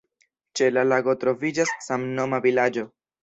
[0.59, 2.89] Ĉe la lago troviĝas samnoma vilaĝo.